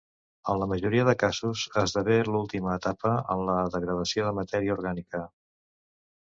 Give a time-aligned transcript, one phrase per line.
[0.51, 5.23] En la majoria de casos, esdevé l'última etapa en la degradació de matèria orgànica.